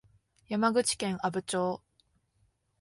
[0.49, 1.83] 山口県阿武町